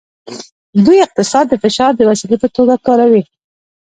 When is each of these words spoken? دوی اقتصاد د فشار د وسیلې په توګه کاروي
دوی 0.85 0.97
اقتصاد 1.07 1.45
د 1.49 1.53
فشار 1.63 1.91
د 1.95 2.01
وسیلې 2.09 2.37
په 2.43 2.47
توګه 2.55 2.75
کاروي 2.87 3.23